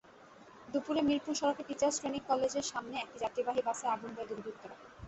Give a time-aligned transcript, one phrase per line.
[0.67, 4.75] দুপুরে মিরপুর সড়কের teachers training কলেজের সামনে একটি যাত্রীবাহী বাসে আগুন দেয় দুর্বৃত্তরা।